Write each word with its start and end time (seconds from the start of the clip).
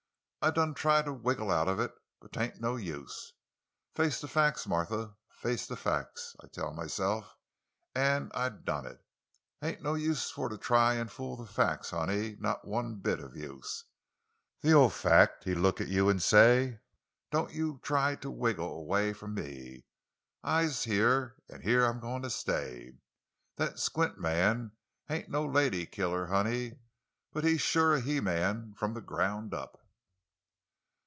I 0.43 0.49
done 0.49 0.73
try 0.73 1.03
to 1.03 1.13
wiggle 1.13 1.51
out 1.51 1.67
of 1.67 1.79
it—but 1.79 2.31
'tain't 2.33 2.59
no 2.59 2.75
use. 2.75 3.33
Face 3.93 4.19
the 4.19 4.27
fac's, 4.27 4.65
Martha, 4.65 5.13
face 5.29 5.67
the 5.67 5.75
fac's, 5.75 6.35
I 6.43 6.47
tell 6.47 6.73
myself—an' 6.73 8.31
I 8.33 8.49
done 8.49 8.87
it. 8.87 9.05
Ain't 9.61 9.83
no 9.83 9.93
use 9.93 10.31
for 10.31 10.49
to 10.49 10.57
try 10.57 10.95
an' 10.95 11.09
fool 11.09 11.37
the 11.37 11.45
fac's, 11.45 11.91
honey—not 11.91 12.65
one 12.65 12.95
bit 12.95 13.19
of 13.19 13.35
use! 13.35 13.83
The 14.61 14.73
ol' 14.73 14.89
fac' 14.89 15.43
he 15.43 15.53
look 15.53 15.79
at 15.79 15.89
you 15.89 16.09
an' 16.09 16.19
say: 16.19 16.79
'Doan 17.29 17.49
you 17.51 17.79
try 17.83 18.15
to 18.15 18.31
wiggle 18.31 18.87
'way 18.87 19.13
from 19.13 19.35
me; 19.35 19.85
I's 20.43 20.85
heah, 20.85 21.35
an' 21.51 21.61
heah 21.61 21.87
I's 21.87 22.01
goin' 22.01 22.23
to 22.23 22.31
stay!' 22.31 22.93
That 23.57 23.77
Squint 23.77 24.17
man 24.17 24.71
ain't 25.07 25.29
no 25.29 25.45
lady 25.45 25.85
killer, 25.85 26.25
honey, 26.25 26.79
but 27.31 27.43
he's 27.43 27.61
shuah 27.61 27.97
a 27.97 28.01
he 28.01 28.19
man 28.19 28.73
from 28.73 28.95
the 28.95 29.01
groun' 29.01 29.53
up!" 29.53 29.77